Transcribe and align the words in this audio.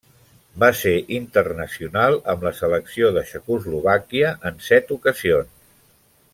Va 0.61 0.69
ser 0.77 0.93
internacional 1.17 2.17
amb 2.33 2.47
la 2.47 2.53
selecció 2.61 3.11
de 3.19 3.25
Txecoslovàquia 3.29 4.35
en 4.51 4.61
set 4.73 4.93
ocasions. 5.01 5.55